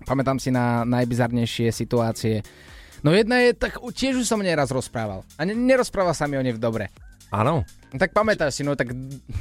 [0.02, 2.42] Pamätám si na najbizarnejšie situácie.
[3.00, 5.26] No jedna je, tak tiež už som neraz rozprával.
[5.34, 6.86] A ne, nerozprával sa mi o nej v dobre.
[7.28, 7.66] Áno.
[7.90, 8.94] No Tak pamätáš si, no tak,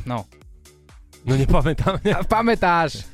[0.03, 0.25] no.
[1.21, 2.01] No nepamätám.
[2.17, 3.05] A pamätáš.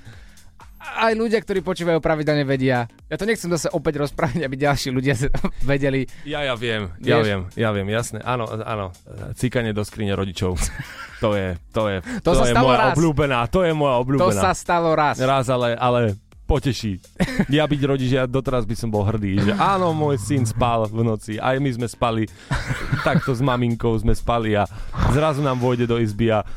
[0.80, 2.88] Aj ľudia, ktorí počúvajú pravidelne vedia.
[3.06, 5.20] Ja to nechcem zase opäť rozprávať, aby ďalší ľudia
[5.68, 6.08] vedeli.
[6.24, 7.26] Ja, ja viem, ja Vieš?
[7.28, 8.24] viem, ja viem, jasné.
[8.24, 8.96] Áno, áno,
[9.36, 10.56] cíkanie do skrine rodičov.
[11.20, 12.94] To je, to je, To sa je stalo moja raz.
[12.96, 14.40] obľúbená, to je moja To obľúbená.
[14.40, 15.20] sa stalo raz.
[15.20, 16.16] Raz, ale, ale
[16.48, 17.04] poteší.
[17.52, 21.04] Ja byť rodič, ja doteraz by som bol hrdý, že áno, môj syn spal v
[21.04, 22.24] noci, aj my sme spali,
[23.04, 24.64] takto s maminkou sme spali a
[25.12, 26.48] zrazu nám vojde do izby a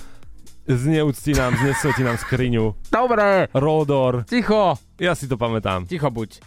[0.70, 2.78] zneúcti nám, znesvetí nám skriňu.
[2.94, 3.50] Dobre.
[3.50, 4.22] Rodor.
[4.30, 4.78] Ticho.
[5.02, 5.90] Ja si to pamätám.
[5.90, 6.38] Ticho buď.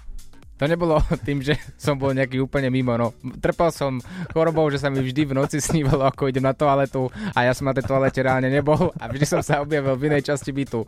[0.61, 2.95] To nebolo tým, že som bol nejaký úplne mimo.
[2.95, 3.11] No.
[3.41, 3.99] Trpel som
[4.31, 7.67] chorobou, že sa mi vždy v noci snívalo, ako idem na toaletu a ja som
[7.67, 10.85] na tej toalete reálne nebol a vždy som sa objavil v inej časti bytu.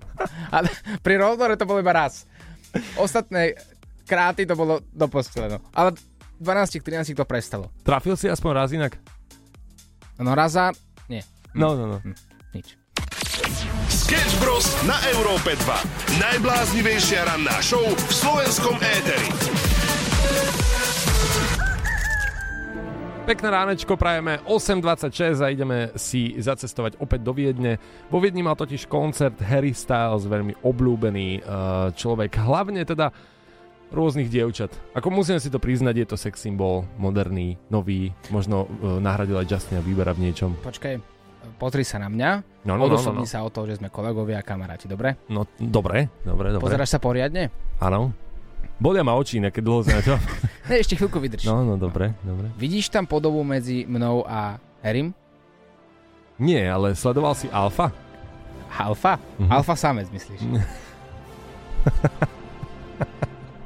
[0.54, 0.70] Ale
[1.02, 2.30] pri Roldore to bolo iba raz.
[2.96, 3.56] Ostatné
[4.06, 5.50] kráty to bolo do postele.
[5.50, 5.60] No.
[5.74, 5.96] Ale
[6.40, 7.72] 12-13 to prestalo.
[7.82, 8.94] Trafil si aspoň raz inak?
[10.20, 10.72] No raza...
[11.10, 11.24] Nie.
[11.56, 11.98] No, no, no.
[12.56, 12.80] Nič.
[13.92, 14.68] Sketch Bros.
[14.88, 16.22] na Európe 2.
[16.22, 19.65] Najbláznivejšia ranná show v slovenskom éteri.
[23.26, 27.82] Pekné ránečko, prajeme 8.26 a ideme si zacestovať opäť do Viedne.
[28.14, 31.42] Vo Viedni mal totiž koncert Harry Styles, veľmi obľúbený eh,
[31.98, 33.10] človek, hlavne teda
[33.90, 34.70] rôznych dievčat.
[34.94, 39.50] Ako musím si to priznať, je to sex symbol, moderný, nový, možno uh, nahradil aj
[39.50, 40.58] Justina Biebera v niečom.
[40.62, 40.94] Počkaj,
[41.62, 42.30] pozri sa na mňa.
[42.66, 43.34] No, no, no, Odosobni no, no.
[43.34, 45.22] sa o to, že sme kolegovia a kamaráti, dobre?
[45.30, 46.66] No, dobre, dobre, dobre.
[46.66, 47.50] Pozeráš sa poriadne?
[47.82, 48.14] Áno.
[48.76, 50.20] Bolia ma oči, inak keď dlho sme na to.
[50.68, 51.48] Ne, ešte chvíľku vydrž.
[51.48, 52.52] No, no, dobre, dobre.
[52.60, 55.16] Vidíš tam podobu medzi mnou a Harrym?
[56.36, 57.96] Nie, ale sledoval si Alfa?
[58.76, 59.16] Alfa?
[59.40, 59.48] Mhm.
[59.48, 60.44] Alfa samec, myslíš?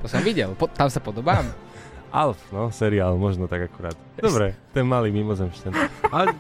[0.02, 1.50] to som videl, po, tam sa podobám.
[2.10, 3.94] Alf, no, seriál, možno tak akurát.
[4.18, 5.74] Dobre, ten malý mimozemšťan.
[6.10, 6.34] Ale,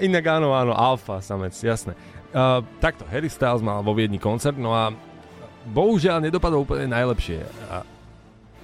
[0.00, 1.92] inak áno, áno, Alfa samec, jasné.
[2.32, 4.88] Uh, takto, Harry Styles mal vo Viedni koncert, no a
[5.70, 7.42] bohužiaľ nedopadol úplne najlepšie.
[7.70, 7.86] A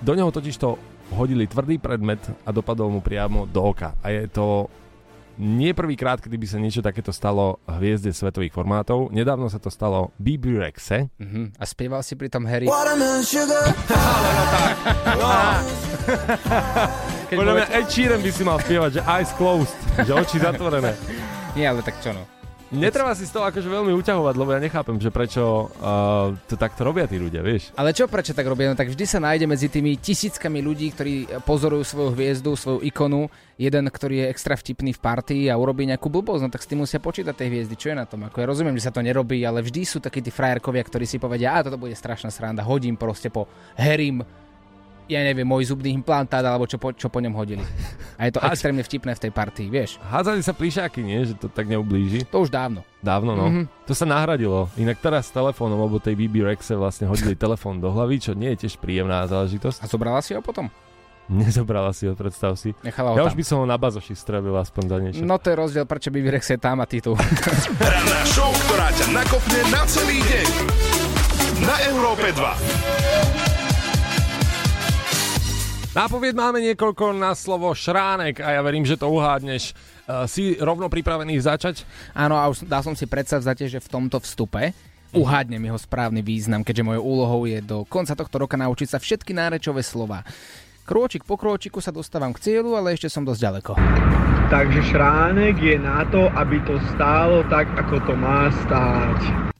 [0.02, 0.78] do neho totiž to
[1.14, 3.96] hodili tvrdý predmet a dopadol mu priamo do oka.
[4.04, 4.68] A je to
[5.38, 9.14] nie prvýkrát, kedy by sa niečo takéto stalo hviezde svetových formátov.
[9.14, 11.06] Nedávno sa to stalo BB Rexe.
[11.14, 11.46] Uh-huh.
[11.54, 12.66] A spieval si pri tom Harry?
[17.30, 20.98] Podľa mňa Ed Sheeran by si mal spievať, že eyes closed, že oči zatvorené.
[21.54, 22.37] Nie, ale tak čo no.
[22.68, 26.84] Netreba si z toho akože veľmi uťahovať, lebo ja nechápem, že prečo uh, to takto
[26.84, 27.72] robia tí ľudia, vieš.
[27.72, 28.68] Ale čo prečo tak robia?
[28.68, 31.14] No tak vždy sa nájde medzi tými tisíckami ľudí, ktorí
[31.48, 36.12] pozorujú svoju hviezdu, svoju ikonu, jeden, ktorý je extra vtipný v partii a urobí nejakú
[36.12, 37.72] blbosť, no tak s tým musia počítať tej hviezdy.
[37.72, 38.28] Čo je na tom?
[38.28, 41.16] Ako ja rozumiem, že sa to nerobí, ale vždy sú takí tí frajerkovia, ktorí si
[41.16, 43.48] povedia, a toto bude strašná sranda, hodím proste po
[43.80, 44.20] Harrym
[45.08, 47.64] ja neviem, môj zubný implantát, alebo čo po, čo po ňom hodili.
[48.20, 49.96] A je to extrémne vtipné v tej partii, vieš.
[50.04, 51.24] Hádzali sa plišáky, nie?
[51.24, 52.28] Že to tak neublíži.
[52.28, 52.84] To už dávno.
[53.00, 53.46] Dávno, no.
[53.48, 53.62] Mhm.
[53.88, 54.68] To sa nahradilo.
[54.76, 58.52] Inak teraz s telefónom, lebo tej BB Rexe vlastne hodili telefón do hlavy, čo nie
[58.54, 59.80] je tiež príjemná záležitosť.
[59.80, 60.68] A zobrala si ho potom?
[61.28, 62.72] Nezobrala si ho, predstav si.
[62.80, 63.32] Nechala ho ja tam.
[63.32, 65.20] už by som ho na bazoši strelil aspoň za niečo.
[65.28, 67.12] No to je rozdiel, prečo by Virex je tam a ty tu.
[67.84, 70.48] Ranná show, ktorá ťa nakopne na celý deň.
[71.68, 73.07] Na Európe 2.
[75.98, 79.74] Nápovied máme niekoľko na slovo šránek a ja verím, že to uhádneš.
[80.06, 81.82] Uh, si rovno pripravený začať?
[82.14, 84.70] Áno, a už dal som si predsavzatie, že v tomto vstupe
[85.10, 89.34] uhádnem jeho správny význam, keďže mojou úlohou je do konca tohto roka naučiť sa všetky
[89.34, 90.22] nárečové slova.
[90.86, 93.72] Krôčik po krôčiku sa dostávam k cieľu, ale ešte som dosť ďaleko.
[94.54, 99.50] Takže šránek je na to, aby to stálo tak, ako to má stáť.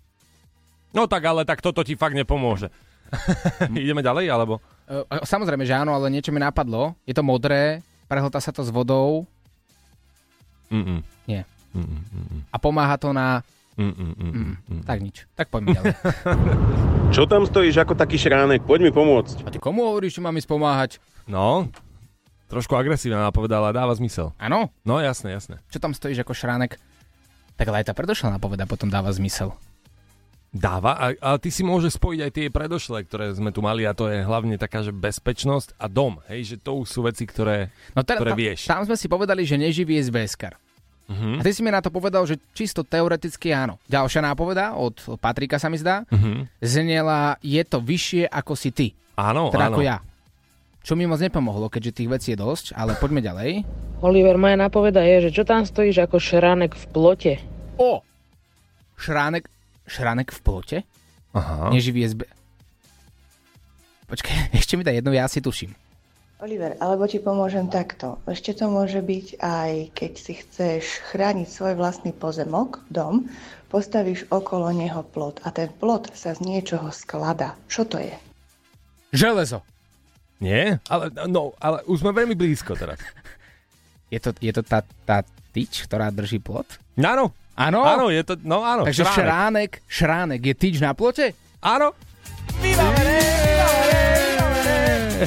[0.95, 2.71] No tak, ale tak toto ti fakt nepomôže.
[3.75, 4.63] Ideme ďalej, alebo?
[4.89, 6.97] E, Samozrejme, že áno, ale niečo mi napadlo.
[7.05, 9.29] Je to modré, prehltá sa to s vodou.
[10.73, 11.05] Mm-mm.
[11.29, 11.45] Nie.
[11.77, 12.41] Mm-mm, mm-mm.
[12.49, 13.45] A pomáha to na...
[13.79, 15.23] Mm, mm, tak nič.
[15.39, 15.95] Tak poďme ďalej.
[17.15, 18.67] Čo tam stojíš ako taký šránek?
[18.67, 19.47] Poď mi pomôcť.
[19.47, 20.91] A ty komu hovoríš, že mám ísť pomáhať?
[21.31, 21.71] No,
[22.51, 24.35] trošku agresívne napovedala, dáva zmysel.
[24.35, 24.75] Áno?
[24.83, 25.63] No jasné, jasné.
[25.71, 26.81] Čo tam stojíš ako šránek?
[27.55, 29.55] Tak ale aj tá predošla napoveda potom dáva zmysel.
[30.49, 33.93] Dáva, a, ale ty si môžeš spojiť aj tie predošlé, ktoré sme tu mali a
[33.93, 37.69] to je hlavne taká, že bezpečnosť a dom, hej, že to už sú veci, ktoré,
[37.93, 38.61] No teda, ktoré tam, vieš.
[38.65, 40.57] tam sme si povedali, že neživý je zbeskar.
[41.05, 41.37] Mhm.
[41.37, 43.77] A ty si mi na to povedal, že čisto teoreticky áno.
[43.85, 46.49] Ďalšia nápoveda od Patrika sa mi zdá, Mhm.
[46.59, 48.87] znela, je to vyššie ako si ty.
[49.15, 49.75] Áno, teda áno.
[49.75, 50.01] ako ja.
[50.79, 53.69] Čo mi moc nepomohlo, keďže tých vecí je dosť, ale poďme ďalej.
[54.01, 57.33] Oliver, moja napoveda je, že čo tam stojíš ako šránek v plote?
[57.77, 58.01] O!
[58.95, 59.45] Šránek,
[59.89, 60.79] šránek v plote?
[61.35, 61.73] Aha.
[61.73, 62.25] Neživý je zbe...
[64.09, 65.73] Počkaj, ešte mi daj jednu, ja si tuším.
[66.39, 68.23] Oliver, alebo ti pomôžem takto.
[68.31, 73.27] Ešte to môže byť aj keď si chceš chrániť svoj vlastný pozemok, dom,
[73.67, 77.59] postavíš okolo neho plot a ten plot sa z niečoho skladá.
[77.67, 78.15] Čo to je?
[79.11, 79.67] Železo.
[80.39, 80.79] Nie?
[80.87, 83.03] Ale, no, ale už sme veľmi blízko teraz.
[84.09, 85.21] Je to, je to tá, tá
[85.53, 86.81] tyč, ktorá drží plot?
[86.97, 87.29] Áno.
[87.59, 87.83] Áno?
[87.83, 89.19] Áno, je to, no áno, Takže šránek.
[89.19, 91.35] šránek, šránek je tyč na plote?
[91.59, 91.91] Áno.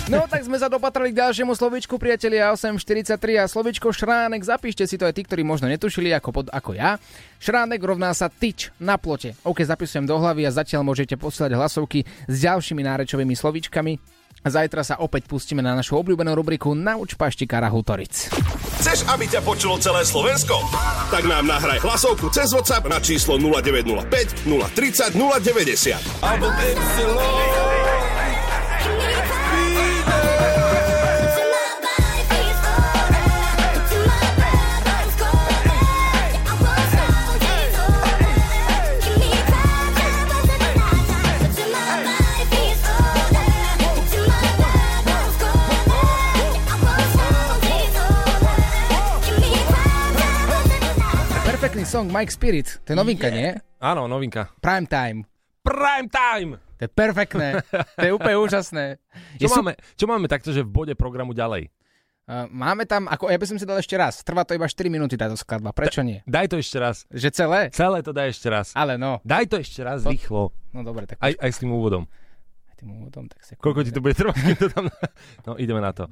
[0.07, 4.95] No tak sme sa dopatrali k ďalšiemu slovičku, priatelia 843 a slovičko šránek, zapíšte si
[4.95, 6.95] to aj tí, ktorí možno netušili ako, pod, ako ja.
[7.43, 9.35] Šránek rovná sa tyč na plote.
[9.43, 14.20] OK, zapisujem do hlavy a zatiaľ môžete posielať hlasovky s ďalšími nárečovými slovičkami.
[14.41, 18.33] Zajtra sa opäť pustíme na našu obľúbenú rubriku Nauč paštikára Hutoric.
[18.81, 20.57] Chceš, aby ťa počulo celé Slovensko?
[21.13, 26.25] Tak nám nahraj hlasovku cez WhatsApp na číslo 0905 030 090.
[26.25, 27.61] Perfektný
[51.91, 53.35] song Mike Spirit, to je novinka, yeah.
[53.35, 53.49] nie?
[53.83, 54.47] Áno, novinka.
[54.63, 55.27] Prime time.
[55.59, 56.55] Prime time!
[56.79, 57.59] To je perfektné,
[57.99, 58.95] to je úplne úžasné.
[59.35, 61.67] Čo, Je sú- máme, čo máme takto, že v bode programu ďalej?
[62.31, 64.87] Uh, máme tam, ako ja by som si dal ešte raz, trvá to iba 4
[64.87, 66.23] minúty táto skladba, prečo nie?
[66.23, 67.03] Daj to ešte raz.
[67.11, 67.59] Že celé?
[67.75, 68.71] Celé to daj ešte raz.
[68.71, 69.19] Ale no.
[69.27, 70.55] Daj to ešte raz To- rýchlo.
[70.71, 72.07] No dobre, tak Aj, aj s tým úvodom.
[72.81, 73.53] Tým úvodom, tak sa...
[73.61, 74.85] Koľko ti to bude trvať, keď to tam...
[75.47, 76.09] No, ideme na to.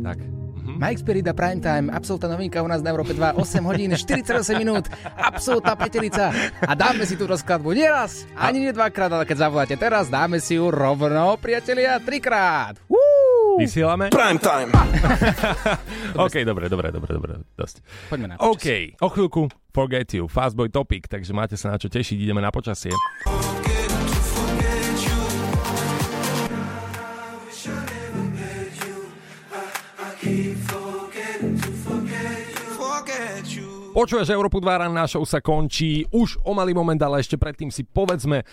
[0.00, 0.16] Tak.
[0.64, 5.76] Mike Spirida Primetime, absolútna novinka u nás na Európe 2, 8 hodín, 48 minút, absolútna
[5.76, 6.32] petelica.
[6.64, 10.40] A dáme si tú rozkladbu nie raz, ani nie dvakrát, ale keď zavoláte teraz, dáme
[10.40, 12.80] si ju rovno, priatelia, trikrát.
[12.88, 13.60] Woo!
[13.60, 14.08] Vysielame?
[14.08, 14.72] Prime time.
[16.24, 17.84] OK, dobre, dobre, dobre, dobre, dosť.
[18.08, 22.16] Poďme na OK, o chvíľku Forget You, Fastboy Topic, takže máte sa na čo tešiť,
[22.20, 22.92] ideme na počasie.
[33.96, 37.72] Počuješ Európu 2 ran, náš show sa končí už o malý moment, ale ešte predtým
[37.72, 38.44] si povedzme,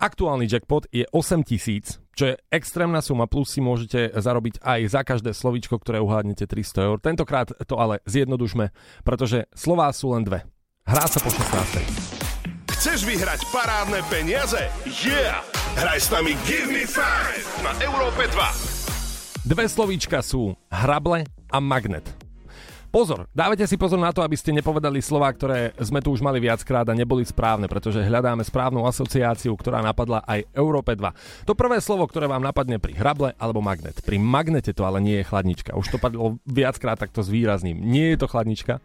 [0.00, 5.04] aktuálny jackpot je 8 tisíc, čo je extrémna suma, plus si môžete zarobiť aj za
[5.04, 6.96] každé slovíčko, ktoré uhádnete 300 eur.
[7.04, 8.72] Tentokrát to ale zjednodušme,
[9.04, 10.48] pretože slová sú len dve.
[10.88, 12.72] Hrá sa po 16.
[12.72, 14.64] Chceš vyhrať parádne peniaze?
[14.88, 15.44] Yeah!
[15.76, 19.44] Hraj s nami Give Me Five na Európe 2.
[19.44, 22.25] Dve slovíčka sú hrable a magnet.
[22.96, 26.40] Pozor, dávajte si pozor na to, aby ste nepovedali slova, ktoré sme tu už mali
[26.40, 31.44] viackrát a neboli správne, pretože hľadáme správnu asociáciu, ktorá napadla aj Európe 2.
[31.44, 34.00] To prvé slovo, ktoré vám napadne pri hrable alebo magnet.
[34.00, 35.76] Pri magnete to ale nie je chladnička.
[35.76, 37.84] Už to padlo viackrát takto zvýrazním.
[37.84, 38.80] Nie je to chladnička?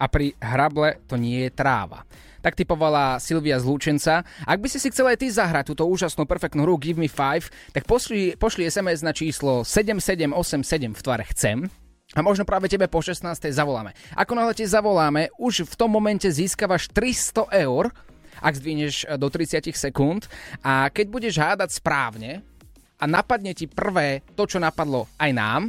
[0.00, 2.08] A pri hrable to nie je tráva.
[2.40, 4.24] Tak typovala Silvia z Lúčenca.
[4.48, 7.76] Ak by si si chcel aj ty zahrať túto úžasnú perfektnú hru Give Me 5,
[7.76, 11.68] tak pošli, pošli SMS na číslo 7787 v tvare chcem
[12.16, 13.52] a možno práve tebe po 16.
[13.52, 13.92] zavoláme.
[14.16, 17.92] Ako náhle ti zavoláme, už v tom momente získavaš 300 eur,
[18.40, 20.24] ak zdvihneš do 30 sekúnd
[20.64, 22.40] a keď budeš hádať správne
[22.96, 25.62] a napadne ti prvé to, čo napadlo aj nám,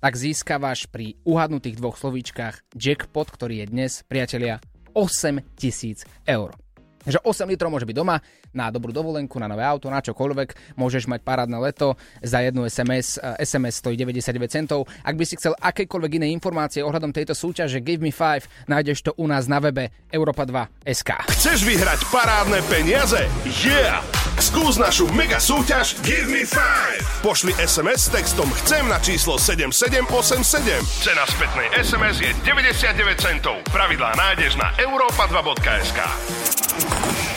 [0.00, 4.64] tak získavaš pri uhadnutých dvoch slovíčkach jackpot, ktorý je dnes, priatelia,
[4.96, 6.56] 8000 eur.
[7.00, 8.20] Takže 8 litrov môže byť doma
[8.52, 10.76] na dobrú dovolenku, na nové auto, na čokoľvek.
[10.76, 13.16] Môžeš mať parádne leto za jednu SMS.
[13.16, 14.84] eh, SMS stojí 99 centov.
[15.06, 19.10] Ak by si chcel akékoľvek iné informácie ohľadom tejto súťaže Give Me 5, nájdeš to
[19.16, 21.10] u nás na webe europa2.sk.
[21.30, 23.24] Chceš vyhrať parádne peniaze?
[23.64, 24.04] Yeah!
[24.40, 27.24] Skús našu mega súťaž Give Me 5.
[27.24, 30.80] Pošli SMS s textom Chcem na číslo 7787.
[31.04, 33.60] Cena spätnej SMS je 99 centov.
[33.68, 36.00] Pravidlá nájdeš na europa2.sk.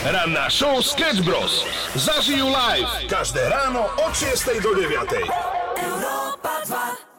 [0.04, 1.64] Ranná show Sketch Bros.
[1.96, 3.08] Zažijú live.
[3.08, 5.00] Každé ráno od 6 do 9.
[5.80, 7.13] Európa 2.